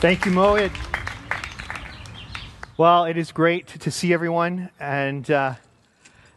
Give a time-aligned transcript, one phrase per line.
[0.00, 0.54] Thank you, Mo.
[0.54, 0.72] It,
[2.78, 5.56] well, it is great to see everyone, and uh,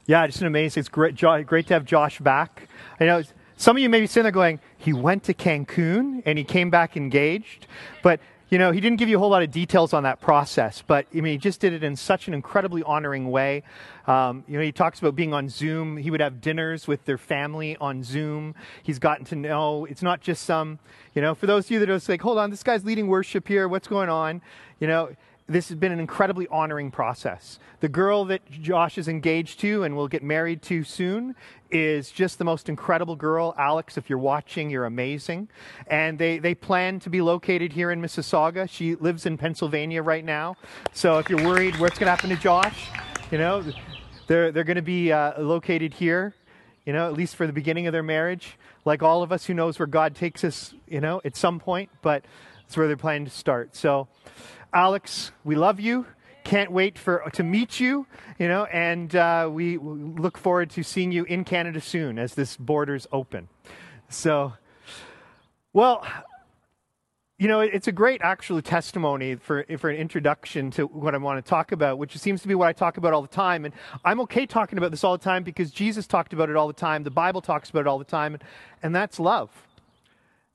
[0.06, 0.82] yeah, it's an amazing.
[0.82, 2.68] It's great, great to have Josh back.
[3.00, 3.24] I know
[3.56, 6.72] some of you may be sitting there going, "He went to Cancun and he came
[6.72, 7.68] back engaged,"
[8.02, 8.20] but
[8.50, 11.08] you know, he didn't give you a whole lot of details on that process, but
[11.16, 13.64] I mean, he just did it in such an incredibly honoring way.
[14.06, 15.98] Um, you know, he talks about being on Zoom.
[15.98, 18.54] He would have dinners with their family on Zoom.
[18.84, 20.80] He's gotten to know it's not just some,
[21.16, 23.48] you know, for those of you that are like, hold on, this guy's leading worship
[23.48, 23.68] here.
[23.68, 24.42] What's going on?
[24.80, 25.16] You know,
[25.48, 27.60] this has been an incredibly honoring process.
[27.82, 31.36] The girl that Josh is engaged to and will get married to soon
[31.70, 33.54] is just the most incredible girl.
[33.58, 35.50] Alex, if you're watching, you're amazing.
[35.88, 38.70] And they, they plan to be located here in Mississauga.
[38.70, 40.56] She lives in Pennsylvania right now.
[40.94, 42.88] So if you're worried what's going to happen to Josh,
[43.30, 43.64] you know,
[44.28, 46.34] they're, they're going to be uh, located here,
[46.86, 48.58] you know, at least for the beginning of their marriage.
[48.86, 51.90] Like all of us, who knows where God takes us, you know, at some point,
[52.02, 52.24] but
[52.62, 53.76] that's where they're planning to start.
[53.76, 54.08] So,
[54.74, 56.08] Alex, we love you.
[56.44, 58.08] Can't wait for to meet you,
[58.40, 62.58] you know, and uh, we look forward to seeing you in Canada soon as this
[62.58, 63.48] borders open.
[64.10, 64.54] So,
[65.72, 66.06] well,
[67.38, 71.44] you know, it's a great actual testimony for, for an introduction to what I want
[71.44, 73.66] to talk about, which seems to be what I talk about all the time.
[73.66, 76.68] And I'm okay talking about this all the time because Jesus talked about it all
[76.68, 77.04] the time.
[77.04, 78.34] The Bible talks about it all the time.
[78.34, 78.44] And,
[78.82, 79.50] and that's love.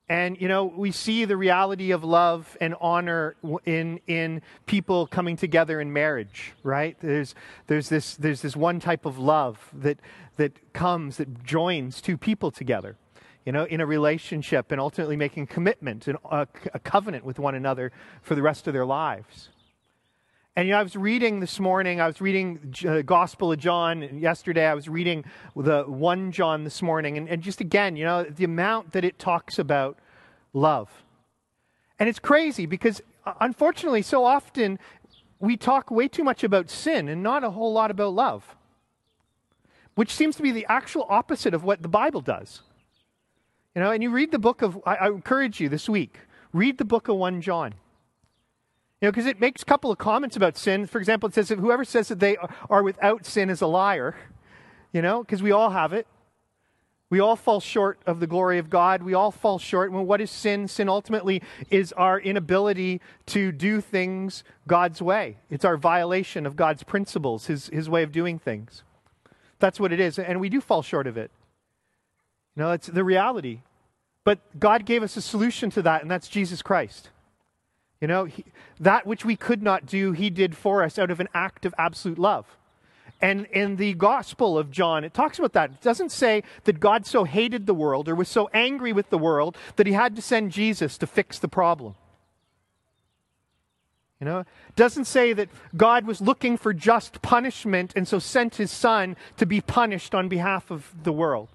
[0.09, 5.37] And, you know, we see the reality of love and honor in, in people coming
[5.37, 6.97] together in marriage, right?
[7.01, 7.35] There's,
[7.67, 9.99] there's, this, there's this one type of love that,
[10.37, 12.97] that comes, that joins two people together,
[13.45, 17.39] you know, in a relationship and ultimately making commitment and uh, a, a covenant with
[17.39, 17.93] one another
[18.23, 19.51] for the rest of their lives.
[20.59, 24.19] And you know, I was reading this morning, I was reading the Gospel of John
[24.19, 28.25] yesterday, I was reading the 1 John this morning, and, and just again, you know,
[28.25, 30.01] the amount that it talks about
[30.53, 30.91] love.
[32.01, 34.81] And it's crazy because, uh, unfortunately, so often
[35.39, 38.57] we talk way too much about sin and not a whole lot about love,
[39.95, 42.63] which seems to be the actual opposite of what the Bible does.
[43.77, 46.19] You know, and you read the book of, I, I encourage you this week,
[46.53, 47.75] read the book of 1 John.
[49.01, 50.87] You know, because it makes a couple of comments about sin.
[50.87, 52.37] For example, it says that whoever says that they
[52.69, 54.17] are without sin is a liar,
[54.93, 56.07] you know, because we all have it.
[57.11, 59.03] We all fall short of the glory of God.
[59.03, 59.93] We all fall short.
[59.93, 60.69] Well, what is sin?
[60.69, 65.39] Sin ultimately is our inability to do things God's way.
[65.49, 68.83] It's our violation of God's principles, his, his way of doing things.
[69.59, 70.19] That's what it is.
[70.19, 71.31] And we do fall short of it.
[72.57, 73.61] You know, it's the reality.
[74.25, 77.09] But God gave us a solution to that, and that's Jesus Christ.
[78.01, 78.45] You know, he,
[78.79, 81.75] that which we could not do, he did for us out of an act of
[81.79, 82.47] absolute love.
[83.21, 85.71] And in the Gospel of John, it talks about that.
[85.71, 89.19] It doesn't say that God so hated the world or was so angry with the
[89.19, 91.97] world that he had to send Jesus to fix the problem.
[94.21, 98.57] You know, it doesn't say that God was looking for just punishment and so sent
[98.57, 101.49] his son to be punished on behalf of the world.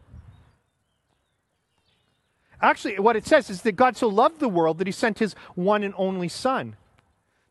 [2.64, 5.36] Actually, what it says is that God so loved the world that he sent his
[5.54, 6.78] one and only Son,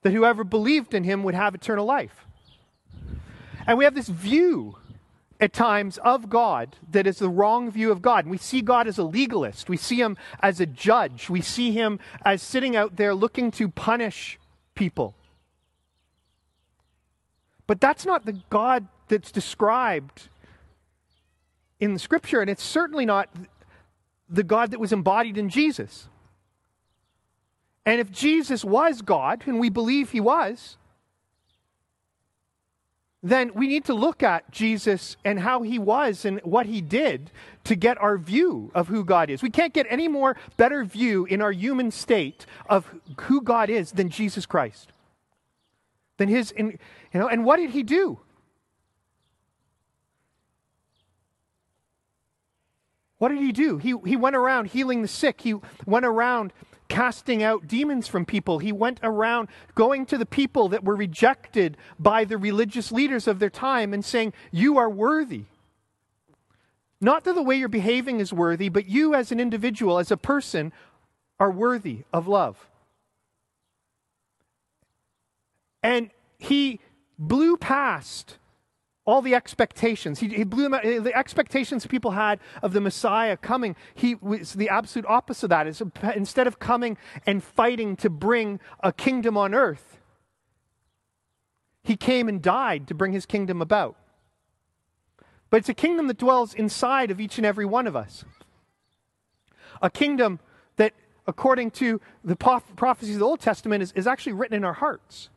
[0.00, 2.24] that whoever believed in him would have eternal life.
[3.66, 4.76] And we have this view
[5.38, 8.24] at times of God that is the wrong view of God.
[8.24, 11.72] And we see God as a legalist, we see him as a judge, we see
[11.72, 14.38] him as sitting out there looking to punish
[14.74, 15.14] people.
[17.66, 20.30] But that's not the God that's described
[21.80, 23.28] in the scripture, and it's certainly not
[24.32, 26.08] the God that was embodied in Jesus.
[27.84, 30.76] And if Jesus was God, and we believe he was,
[33.22, 37.30] then we need to look at Jesus and how he was and what he did
[37.64, 39.42] to get our view of who God is.
[39.42, 42.88] We can't get any more better view in our human state of
[43.20, 44.92] who God is than Jesus Christ.
[46.16, 46.78] Than his, you
[47.14, 48.18] know, and what did he do?
[53.22, 53.78] What did he do?
[53.78, 55.42] He, he went around healing the sick.
[55.42, 55.54] He
[55.86, 56.52] went around
[56.88, 58.58] casting out demons from people.
[58.58, 63.38] He went around going to the people that were rejected by the religious leaders of
[63.38, 65.44] their time and saying, You are worthy.
[67.00, 70.16] Not that the way you're behaving is worthy, but you as an individual, as a
[70.16, 70.72] person,
[71.38, 72.66] are worthy of love.
[75.80, 76.10] And
[76.40, 76.80] he
[77.20, 78.38] blew past
[79.04, 80.20] all the expectations.
[80.20, 80.82] He, he blew them out.
[80.82, 85.66] The expectations people had of the Messiah coming, he was the absolute opposite of that.
[85.66, 85.82] Is
[86.14, 86.96] instead of coming
[87.26, 89.98] and fighting to bring a kingdom on earth,
[91.82, 93.96] he came and died to bring his kingdom about.
[95.50, 98.24] But it's a kingdom that dwells inside of each and every one of us.
[99.82, 100.38] A kingdom
[100.76, 100.94] that
[101.26, 105.28] according to the prophecies of the Old Testament, is, is actually written in our hearts.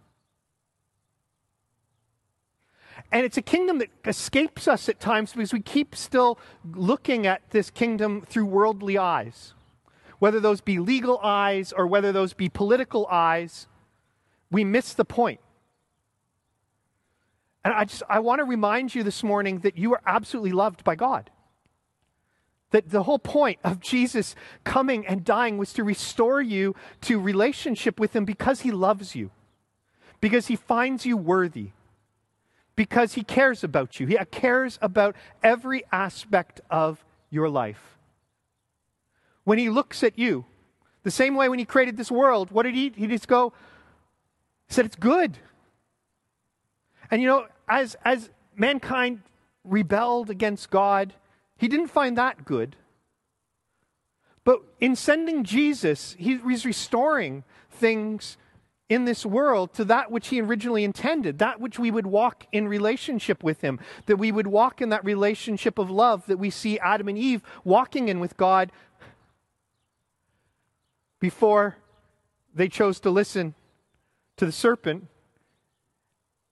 [3.15, 6.37] And it's a kingdom that escapes us at times because we keep still
[6.73, 9.53] looking at this kingdom through worldly eyes.
[10.19, 13.67] Whether those be legal eyes or whether those be political eyes,
[14.51, 15.39] we miss the point.
[17.63, 20.83] And I just I want to remind you this morning that you are absolutely loved
[20.83, 21.29] by God.
[22.71, 24.35] That the whole point of Jesus
[24.65, 29.31] coming and dying was to restore you to relationship with him because he loves you.
[30.19, 31.71] Because he finds you worthy
[32.75, 34.07] because he cares about you.
[34.07, 37.97] He cares about every aspect of your life.
[39.43, 40.45] When he looks at you,
[41.03, 42.91] the same way when he created this world, what did he?
[42.95, 43.53] He just go,
[44.67, 45.37] he said, it's good.
[47.11, 49.21] And you know, as, as mankind
[49.63, 51.13] rebelled against God,
[51.57, 52.75] he didn't find that good.
[54.43, 58.37] But in sending Jesus, he, he's restoring things
[58.87, 62.67] in this world to that which he originally intended, that which we would walk in
[62.67, 66.77] relationship with him, that we would walk in that relationship of love that we see
[66.79, 68.71] Adam and Eve walking in with God
[71.19, 71.77] before
[72.53, 73.55] they chose to listen
[74.37, 75.07] to the serpent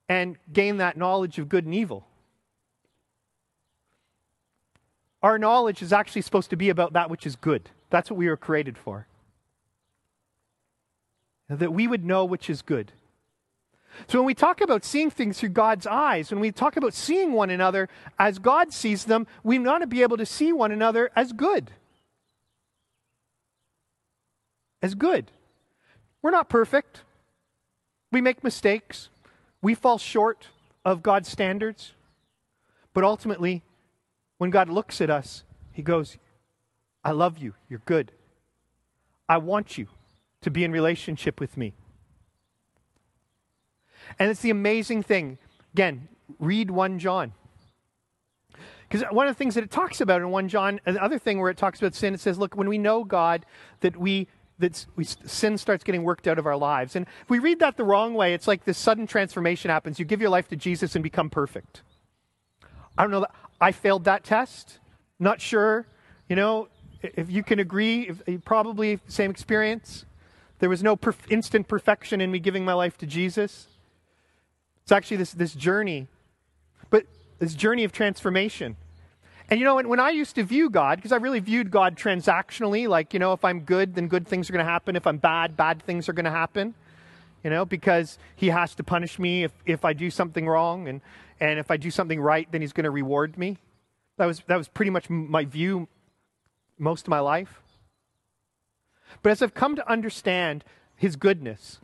[0.10, 2.08] and gain that knowledge of good and evil.
[5.22, 7.70] Our knowledge is actually supposed to be about that which is good.
[7.90, 9.08] That's what we were created for
[11.50, 12.92] that we would know which is good.
[14.08, 17.32] So when we talk about seeing things through God's eyes, when we talk about seeing
[17.32, 21.12] one another as God sees them, we want to be able to see one another
[21.16, 21.72] as good.
[24.82, 25.32] As good.
[26.22, 27.02] We're not perfect.
[28.12, 29.10] We make mistakes.
[29.62, 30.48] We fall short
[30.84, 31.94] of God's standards.
[32.94, 33.64] But ultimately,
[34.38, 36.18] when God looks at us, He goes,
[37.04, 37.54] I love you.
[37.70, 38.12] You're good.
[39.30, 39.88] I want you
[40.44, 41.74] to be in relationship with me.
[44.20, 45.38] And it's the amazing thing.
[45.74, 46.08] Again,
[46.40, 47.34] read 1 John.
[48.88, 51.40] Because one of the things that it talks about in 1 John, the other thing
[51.40, 53.46] where it talks about sin, it says, look, when we know God,
[53.80, 54.28] that we
[54.60, 56.96] that we, sin starts getting worked out of our lives.
[56.96, 59.98] And if we read that the wrong way, it's like this sudden transformation happens.
[59.98, 61.82] You give your life to Jesus and become perfect.
[62.98, 63.26] I don't know.
[63.60, 64.80] I failed that test.
[65.20, 65.88] Not sure.
[66.30, 66.68] You know,
[67.02, 70.06] if you can agree, if, probably same experience.
[70.64, 73.68] There was no perf- instant perfection in me giving my life to Jesus.
[74.84, 76.08] It's actually this, this journey,
[76.90, 77.06] but
[77.40, 78.78] this journey of transformation.
[79.50, 81.98] And you know, when, when I used to view God, because I really viewed God
[81.98, 84.96] transactionally, like, you know, if I'm good, then good things are going to happen.
[84.96, 86.76] If I'm bad, bad things are going to happen.
[87.44, 90.88] You know, because he has to punish me if, if I do something wrong.
[90.88, 91.02] And,
[91.42, 93.58] and if I do something right, then he's going to reward me.
[94.16, 95.90] That was, that was pretty much my view
[96.80, 97.63] most of my life.
[99.22, 100.64] But as I've come to understand
[100.96, 101.80] his goodness,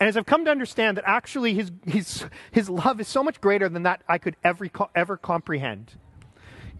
[0.00, 3.40] and as I've come to understand that actually his, his, his love is so much
[3.40, 5.92] greater than that I could ever, ever comprehend.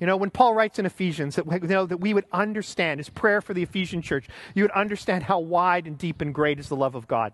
[0.00, 3.08] You know, when Paul writes in Ephesians that, you know, that we would understand, his
[3.08, 6.68] prayer for the Ephesian church, you would understand how wide and deep and great is
[6.68, 7.32] the love of God.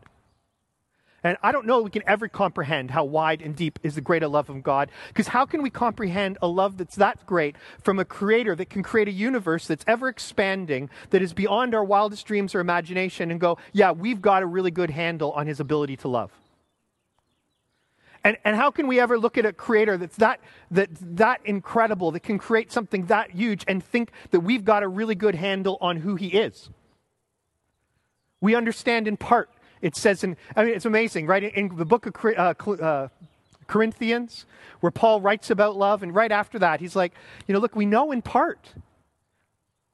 [1.28, 4.26] And I don't know we can ever comprehend how wide and deep is the greater
[4.26, 4.90] love of God.
[5.08, 8.82] Because how can we comprehend a love that's that great from a creator that can
[8.82, 13.38] create a universe that's ever expanding, that is beyond our wildest dreams or imagination, and
[13.38, 16.32] go, yeah, we've got a really good handle on his ability to love?
[18.24, 22.10] And, and how can we ever look at a creator that's that, that, that incredible,
[22.12, 25.76] that can create something that huge, and think that we've got a really good handle
[25.82, 26.70] on who he is?
[28.40, 31.42] We understand in part it says in, I mean, it's amazing, right?
[31.42, 33.08] In the book of uh, uh,
[33.66, 34.46] Corinthians,
[34.80, 37.12] where Paul writes about love, and right after that, he's like,
[37.46, 38.74] you know, look, we know in part.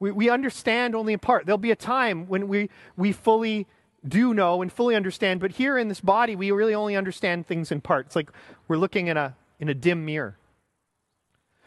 [0.01, 1.47] We, we understand only in part.
[1.47, 3.67] There'll be a time when we, we fully
[4.07, 7.73] do know and fully understand, but here in this body, we really only understand things
[7.73, 8.07] in part.
[8.07, 8.31] It's like
[8.69, 10.37] we're looking in a, in a dim mirror.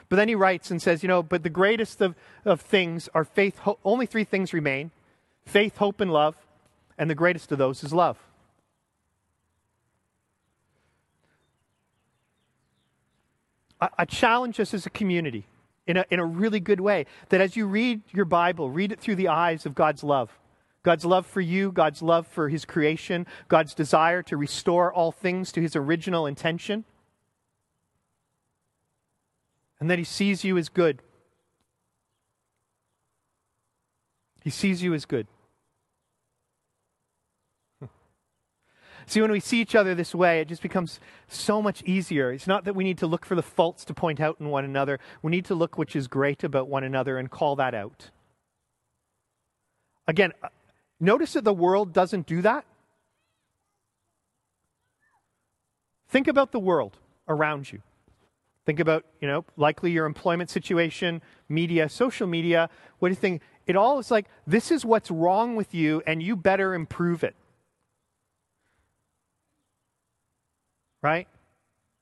[0.10, 3.26] But then he writes and says, you know, but the greatest of, of things are
[3.26, 4.92] faith, ho- only three things remain
[5.46, 6.36] faith, hope, and love
[6.98, 8.18] and the greatest of those is love.
[13.80, 15.46] I, I challenge us as a community
[15.86, 19.00] in a, in a really good way that as you read your Bible, read it
[19.00, 20.32] through the eyes of God's love.
[20.84, 25.52] God's love for you, God's love for his creation, God's desire to restore all things
[25.52, 26.86] to his original intention.
[29.80, 31.02] And that he sees you as good.
[34.44, 35.28] He sees you as good.
[39.08, 42.32] See, when we see each other this way, it just becomes so much easier.
[42.32, 44.66] It's not that we need to look for the faults to point out in one
[44.66, 45.00] another.
[45.22, 48.12] We need to look which is great about one another and call that out.
[50.08, 50.50] Again, uh,
[51.00, 52.66] Notice that the world doesn't do that.
[56.10, 56.98] Think about the world
[57.28, 57.82] around you.
[58.66, 62.70] Think about, you know, likely your employment situation, media, social media.
[63.00, 63.42] What do you think?
[63.66, 67.36] It all is like, this is what's wrong with you, and you better improve it.
[71.08, 71.26] Right?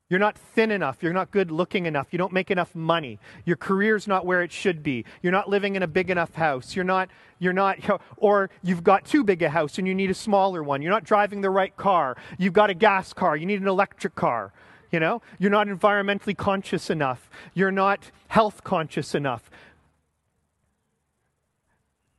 [0.10, 1.04] You're not thin enough.
[1.04, 2.08] You're not good looking enough.
[2.10, 3.20] You don't make enough money.
[3.46, 5.06] Your career's not where it should be.
[5.22, 6.76] You're not living in a big enough house.
[6.76, 7.78] You're not, you're not,
[8.18, 10.82] or you've got too big a house and you need a smaller one.
[10.82, 12.18] You're not driving the right car.
[12.40, 13.38] You've got a gas car.
[13.38, 14.52] You need an electric car.
[14.92, 17.30] You know, you're not environmentally conscious enough.
[17.54, 19.52] You're not health conscious enough.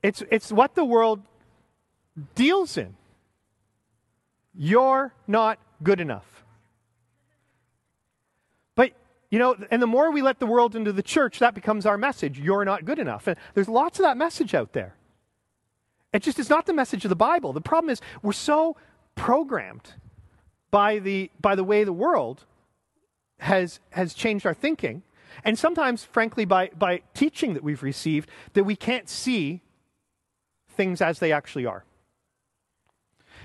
[0.04, 1.20] It's, it's what the world
[2.36, 2.94] deals in.
[4.54, 6.35] You're not good enough.
[9.30, 11.98] You know, and the more we let the world into the church, that becomes our
[11.98, 12.38] message.
[12.38, 13.26] You're not good enough.
[13.26, 14.94] And there's lots of that message out there.
[16.12, 17.52] It just is not the message of the Bible.
[17.52, 18.76] The problem is we're so
[19.14, 19.94] programmed
[20.70, 22.44] by the, by the way the world
[23.38, 25.02] has, has changed our thinking,
[25.44, 29.62] and sometimes, frankly, by, by teaching that we've received, that we can't see
[30.68, 31.84] things as they actually are.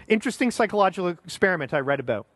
[0.07, 2.27] Interesting psychological experiment I read about.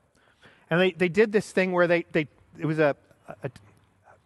[0.70, 2.96] And they, they did this thing where they, they it was a,
[3.28, 3.50] a,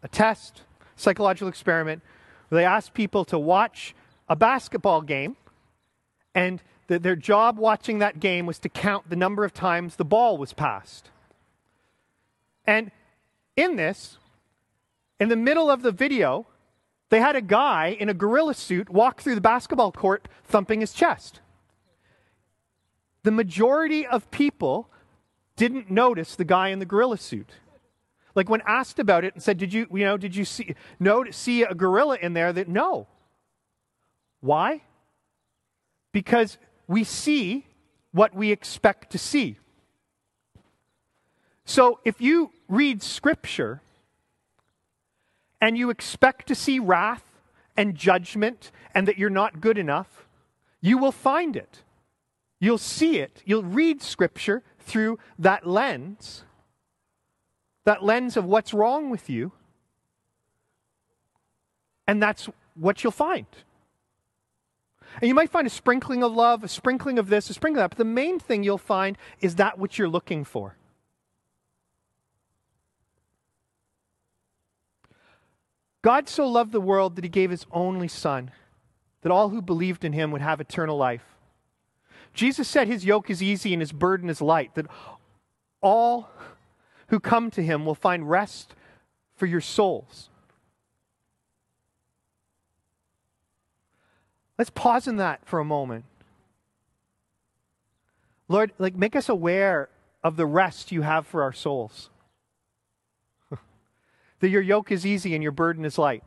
[0.04, 0.62] a test,
[0.96, 2.02] psychological experiment,
[2.50, 3.96] where they asked people to watch
[4.28, 5.36] a basketball game,
[6.36, 10.06] and the, their job watching that game was to count the number of times the
[10.06, 11.10] ball was passed.
[12.66, 12.92] And
[13.56, 14.18] in this,
[15.20, 16.48] in the middle of the video,
[17.10, 20.94] they had a guy in a gorilla suit walk through the basketball court thumping his
[20.94, 21.42] chest.
[23.24, 24.90] The majority of people
[25.56, 27.52] didn't notice the guy in the gorilla suit.
[28.36, 31.30] Like when asked about it and said, "Did you, you know, did you see no
[31.32, 33.08] see a gorilla in there?" That no.
[34.42, 34.84] Why?
[36.12, 36.58] Because
[36.88, 37.66] we see
[38.12, 39.58] what we expect to see.
[41.66, 43.82] So if you read scripture
[45.62, 47.24] and you expect to see wrath
[47.78, 50.26] and judgment and that you're not good enough,
[50.82, 51.84] you will find it.
[52.60, 53.44] You'll see it.
[53.46, 56.44] You'll read scripture through that lens
[57.86, 59.52] that lens of what's wrong with you.
[62.08, 63.46] And that's what you'll find.
[65.22, 67.90] And you might find a sprinkling of love, a sprinkling of this, a sprinkling of
[67.90, 70.76] that, but the main thing you'll find is that which you're looking for.
[76.02, 78.52] God so loved the world that he gave his only Son,
[79.22, 81.26] that all who believed in him would have eternal life.
[82.34, 84.86] Jesus said his yoke is easy and his burden is light, that
[85.82, 86.30] all
[87.10, 88.74] who come to him will find rest
[89.36, 90.30] for your souls.
[94.58, 96.06] Let's pause in that for a moment.
[98.48, 99.90] Lord, like make us aware
[100.24, 102.10] of the rest you have for our souls.
[104.40, 106.24] that your yoke is easy and your burden is light.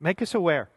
[0.00, 0.68] Make us aware.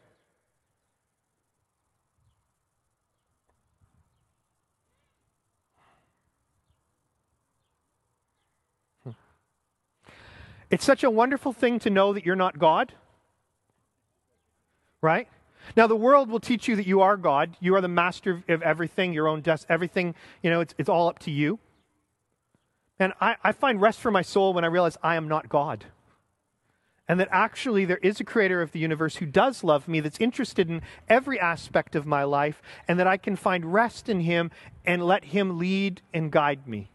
[10.70, 12.94] It's such a wonderful thing to know that you're not God.
[15.02, 15.28] Right?
[15.76, 17.56] Now, the world will teach you that you are God.
[17.60, 21.08] You are the master of everything, your own death, everything, you know, it's, it's all
[21.08, 21.60] up to you.
[23.00, 25.86] And I, I find rest for my soul when I realize I am not God.
[27.08, 30.20] And that actually there is a creator of the universe who does love me, that's
[30.20, 34.52] interested in every aspect of my life, and that I can find rest in him
[34.86, 36.90] and let him lead and guide me.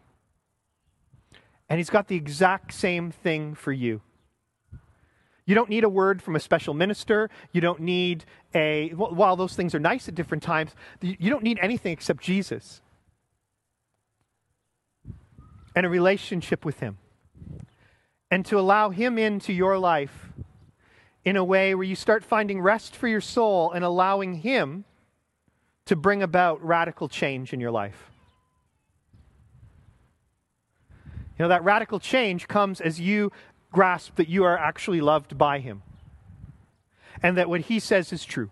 [1.69, 4.01] And he's got the exact same thing for you.
[5.45, 7.29] You don't need a word from a special minister.
[7.51, 11.59] You don't need a, while those things are nice at different times, you don't need
[11.61, 12.81] anything except Jesus
[15.75, 16.97] and a relationship with him.
[18.31, 20.29] And to allow him into your life
[21.25, 24.85] in a way where you start finding rest for your soul and allowing him
[25.85, 28.12] to bring about radical change in your life.
[31.37, 33.31] You know, that radical change comes as you
[33.71, 35.81] grasp that you are actually loved by Him
[37.21, 38.51] and that what He says is true.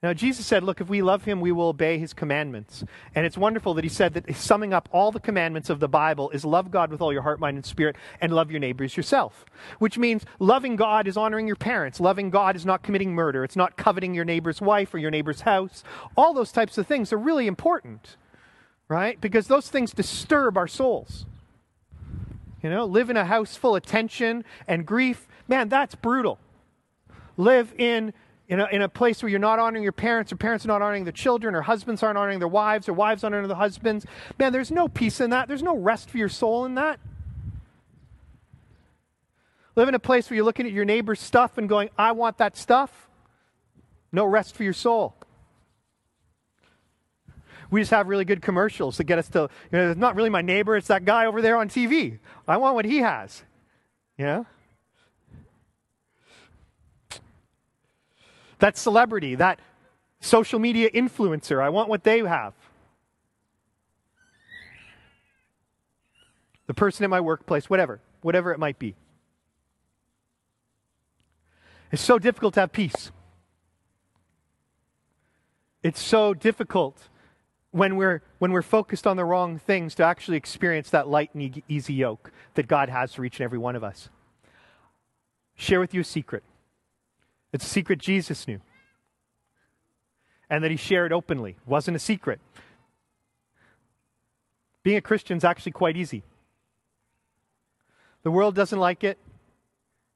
[0.00, 2.84] Now, Jesus said, Look, if we love Him, we will obey His commandments.
[3.16, 6.30] And it's wonderful that He said that summing up all the commandments of the Bible
[6.30, 9.44] is love God with all your heart, mind, and spirit, and love your neighbors yourself.
[9.80, 11.98] Which means loving God is honoring your parents.
[11.98, 13.42] Loving God is not committing murder.
[13.42, 15.82] It's not coveting your neighbor's wife or your neighbor's house.
[16.16, 18.16] All those types of things are really important
[18.88, 19.20] right?
[19.20, 21.26] Because those things disturb our souls.
[22.62, 26.38] You know, live in a house full of tension and grief, Man, that's brutal.
[27.36, 28.12] Live in
[28.48, 30.80] in a, in a place where you're not honoring your parents, or parents are not
[30.80, 34.06] honoring their children, or husbands aren't honoring their wives, or wives aren't honoring their husbands.
[34.38, 35.48] Man, there's no peace in that.
[35.48, 36.98] There's no rest for your soul in that.
[39.76, 42.38] Live in a place where you're looking at your neighbor's stuff and going, I want
[42.38, 43.08] that stuff.
[44.12, 45.14] No rest for your soul.
[47.70, 50.30] We just have really good commercials to get us to, you know, it's not really
[50.30, 52.18] my neighbor, it's that guy over there on TV.
[52.46, 53.42] I want what he has.
[54.16, 54.46] You know?
[58.58, 59.60] that celebrity, that
[60.20, 61.62] social media influencer.
[61.62, 62.54] I want what they have.
[66.66, 68.94] The person in my workplace, whatever, whatever it might be.
[71.90, 73.10] It's so difficult to have peace.
[75.82, 77.08] It's so difficult
[77.70, 81.62] when we're, when we're focused on the wrong things to actually experience that light and
[81.68, 84.08] easy yoke that God has for each and every one of us.
[85.54, 86.44] Share with you a secret.
[87.52, 88.60] It's a secret Jesus knew.
[90.48, 91.56] And that he shared openly.
[91.66, 92.40] Wasn't a secret.
[94.82, 96.22] Being a Christian is actually quite easy.
[98.22, 99.18] The world doesn't like it.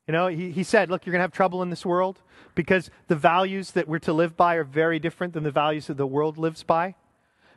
[0.06, 2.20] You know, he, he said, look, you're going to have trouble in this world
[2.54, 5.96] because the values that we're to live by are very different than the values that
[5.96, 6.94] the world lives by.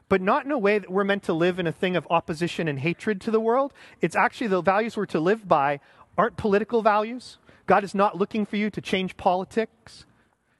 [0.08, 2.68] But not in a way that we're meant to live in a thing of opposition
[2.68, 3.74] and hatred to the world.
[4.02, 5.80] It's actually the values we're to live by
[6.18, 7.38] aren't political values.
[7.66, 10.06] God is not looking for you to change politics.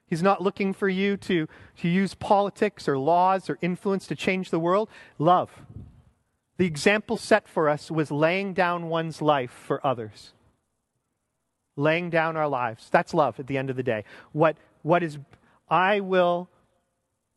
[0.06, 1.48] He's not looking for you to,
[1.78, 4.88] to use politics or laws or influence to change the world.
[5.18, 5.50] Love.
[6.58, 10.32] The example set for us was laying down one's life for others.
[11.76, 12.88] Laying down our lives.
[12.90, 14.04] That's love at the end of the day.
[14.32, 15.18] What, what is,
[15.68, 16.48] I will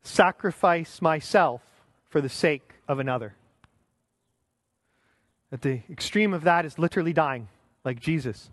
[0.02, 1.62] sacrifice myself
[2.10, 3.36] for the sake of another.
[5.52, 7.48] At the extreme of that is literally dying,
[7.84, 8.50] like Jesus.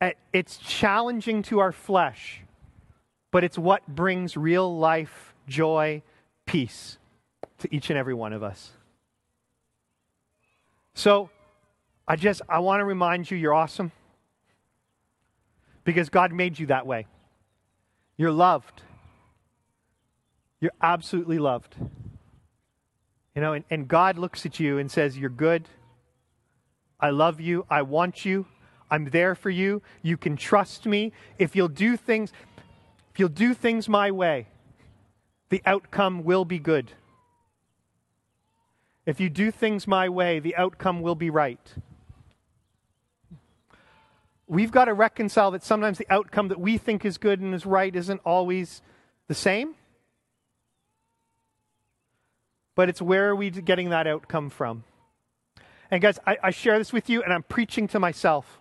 [0.00, 2.42] Eh, it's challenging to our flesh,
[3.30, 6.02] but it's what brings real life, joy,
[6.46, 6.98] peace
[7.58, 8.72] to each and every one of us.
[10.94, 11.30] So,
[12.06, 13.92] I just I want to remind you you're awesome.
[15.84, 17.06] Because God made you that way.
[18.16, 18.82] You're loved.
[20.60, 21.76] You're absolutely loved.
[23.34, 25.68] You know, and, and God looks at you and says, You're good.
[27.00, 27.66] I love you.
[27.68, 28.46] I want you.
[28.90, 29.82] I'm there for you.
[30.02, 31.12] You can trust me.
[31.38, 32.32] If you'll do things,
[33.12, 34.46] if you'll do things my way,
[35.48, 36.92] the outcome will be good.
[39.06, 41.74] If you do things my way, the outcome will be right.
[44.46, 47.64] We've got to reconcile that sometimes the outcome that we think is good and is
[47.64, 48.82] right isn't always
[49.26, 49.74] the same.
[52.74, 54.84] But it's where are we getting that outcome from?
[55.90, 58.60] And guys, I, I share this with you, and I'm preaching to myself.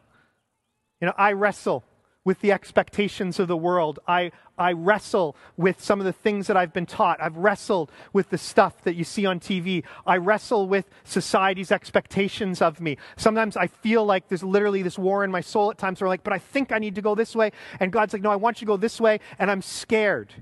[1.02, 1.84] You know, I wrestle
[2.26, 4.00] with the expectations of the world.
[4.08, 7.22] I, I wrestle with some of the things that I've been taught.
[7.22, 9.84] I've wrestled with the stuff that you see on TV.
[10.06, 12.98] I wrestle with society's expectations of me.
[13.18, 16.12] Sometimes I feel like there's literally this war in my soul at times where I'm
[16.12, 17.52] like, but I think I need to go this way.
[17.80, 19.20] And God's like, no, I want you to go this way.
[19.38, 20.34] And I'm scared.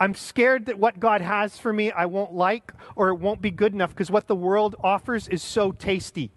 [0.00, 3.50] I'm scared that what God has for me I won't like or it won't be
[3.50, 6.30] good enough because what the world offers is so tasty.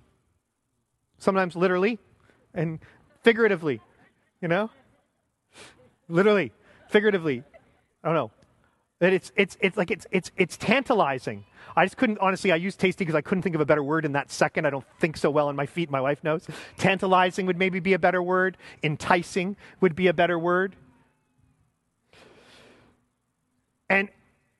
[1.19, 1.99] Sometimes literally,
[2.53, 2.79] and
[3.23, 3.79] figuratively,
[4.41, 4.71] you know?
[6.11, 6.51] Literally,
[6.89, 7.43] figuratively.
[8.03, 8.31] I don't know.
[8.99, 11.45] It's, it's, it's like it's, it's, it's tantalizing.
[11.75, 14.05] I just couldn't, honestly, I used tasty because I couldn't think of a better word
[14.05, 14.67] in that second.
[14.67, 15.89] I don't think so well on my feet.
[15.89, 16.45] My wife knows.
[16.77, 18.57] Tantalizing would maybe be a better word.
[18.83, 20.75] Enticing would be a better word.
[23.89, 24.09] And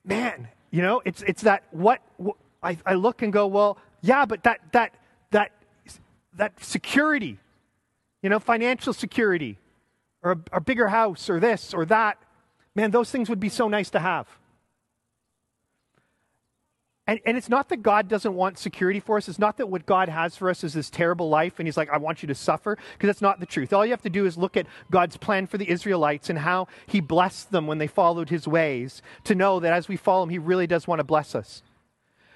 [0.06, 4.26] man, you know, it's, it's that what, what I, I look and go, well, yeah,
[4.26, 4.96] but that, that,
[5.32, 5.52] that,
[6.36, 7.38] that security,
[8.24, 9.60] you know, financial security
[10.24, 12.18] or a, a bigger house or this or that.
[12.76, 14.28] Man, those things would be so nice to have.
[17.08, 19.28] And, and it's not that God doesn't want security for us.
[19.28, 21.90] It's not that what God has for us is this terrible life and He's like,
[21.90, 23.74] I want you to suffer, because that's not the truth.
[23.74, 26.68] All you have to do is look at God's plan for the Israelites and how
[26.86, 30.30] He blessed them when they followed His ways to know that as we follow Him,
[30.30, 31.64] He really does want to bless us.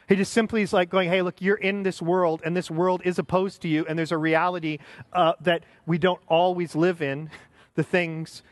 [0.09, 3.01] He just simply is like going, hey, look, you're in this world, and this world
[3.05, 4.79] is opposed to you, and there's a reality
[5.13, 7.29] uh, that we don't always live in
[7.75, 8.43] the things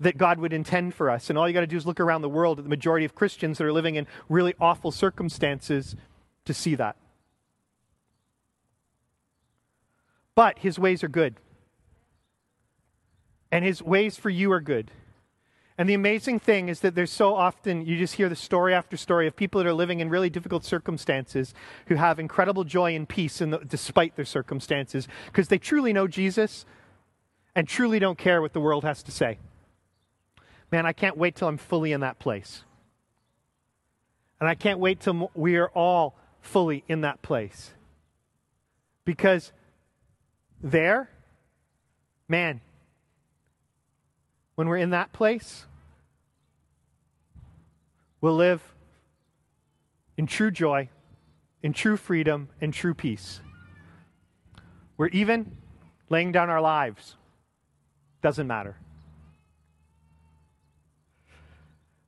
[0.00, 1.28] that God would intend for us.
[1.28, 3.14] And all you got to do is look around the world at the majority of
[3.14, 5.96] Christians that are living in really awful circumstances
[6.44, 6.96] to see that.
[10.34, 11.34] But his ways are good.
[13.50, 14.92] And his ways for you are good.
[15.76, 18.96] And the amazing thing is that there's so often, you just hear the story after
[18.96, 21.54] story of people that are living in really difficult circumstances
[21.86, 26.66] who have incredible joy and peace the, despite their circumstances because they truly know Jesus
[27.58, 29.36] and truly don't care what the world has to say.
[30.70, 32.62] Man, I can't wait till I'm fully in that place.
[34.38, 37.72] And I can't wait till we are all fully in that place.
[39.04, 39.50] Because
[40.62, 41.10] there,
[42.28, 42.60] man,
[44.54, 45.66] when we're in that place,
[48.20, 48.62] we'll live
[50.16, 50.90] in true joy,
[51.60, 53.40] in true freedom, in true peace.
[54.96, 55.56] We're even
[56.08, 57.16] laying down our lives.
[58.22, 58.76] Doesn't matter.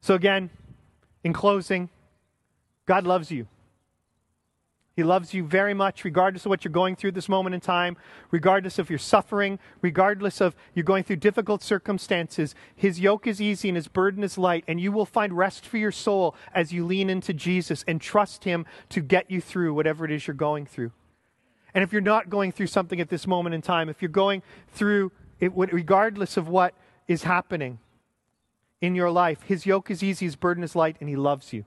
[0.01, 0.51] So, again,
[1.23, 1.88] in closing,
[2.87, 3.46] God loves you.
[4.96, 7.96] He loves you very much, regardless of what you're going through this moment in time,
[8.31, 12.55] regardless of your suffering, regardless of you're going through difficult circumstances.
[12.75, 15.79] His yoke is easy and his burden is light, and you will find rest for
[15.79, 20.05] your soul as you lean into Jesus and trust him to get you through whatever
[20.05, 20.92] it is you're going through.
[21.73, 24.42] And if you're not going through something at this moment in time, if you're going
[24.68, 26.74] through it, regardless of what
[27.09, 27.79] is happening
[28.81, 31.64] in your life, his yoke is easy, his burden is light, and he loves you.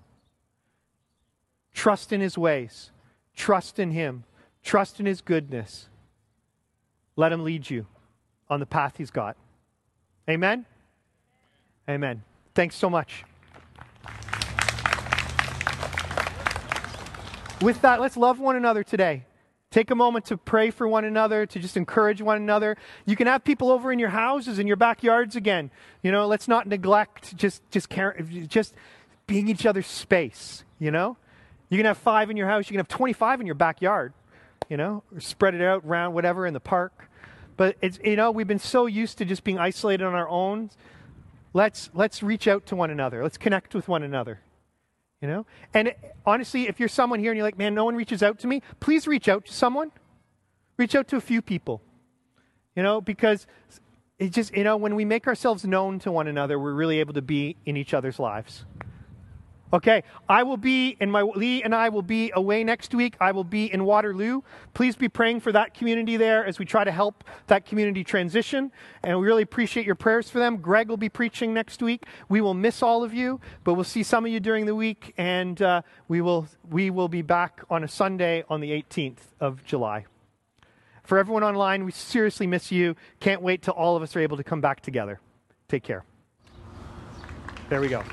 [1.73, 2.91] Trust in his ways.
[3.35, 4.23] Trust in Him,
[4.63, 5.87] trust in His goodness.
[7.15, 7.87] Let Him lead you
[8.49, 9.35] on the path He's got.
[10.29, 10.65] Amen?
[11.89, 12.23] Amen.
[12.55, 13.25] Thanks so much.
[17.61, 19.25] With that, let's love one another today.
[19.73, 22.77] Take a moment to pray for one another, to just encourage one another.
[23.07, 25.71] You can have people over in your houses, in your backyards again.
[26.03, 28.15] You know, let's not neglect just just care,
[28.47, 28.75] just
[29.25, 30.63] being each other's space.
[30.77, 31.17] You know,
[31.69, 34.13] you can have five in your house, you can have 25 in your backyard,
[34.69, 37.09] you know, spread it out around whatever in the park.
[37.57, 40.69] But it's, you know, we've been so used to just being isolated on our own.
[41.51, 43.23] Let's, let's reach out to one another.
[43.23, 44.41] Let's connect with one another.
[45.23, 45.45] You know?
[45.73, 48.47] And honestly, if you're someone here and you're like, man, no one reaches out to
[48.47, 49.93] me, please reach out to someone.
[50.75, 51.81] Reach out to a few people.
[52.75, 53.47] You know, because
[54.19, 57.13] it just, you know, when we make ourselves known to one another, we're really able
[57.13, 58.65] to be in each other's lives.
[59.73, 63.15] Okay, I will be, and my Lee and I will be away next week.
[63.19, 64.41] I will be in Waterloo.
[64.75, 68.71] Please be praying for that community there as we try to help that community transition.
[69.03, 70.57] And we really appreciate your prayers for them.
[70.57, 72.05] Greg will be preaching next week.
[72.29, 75.11] We will miss all of you, but we'll see some of you during the week,
[75.17, 79.65] and uh, we will we will be back on a Sunday on the 18th of
[79.65, 80.05] July.
[81.03, 82.95] For everyone online, we seriously miss you.
[83.19, 85.19] Can't wait till all of us are able to come back together.
[85.67, 86.05] Take care.
[87.69, 88.03] There we go.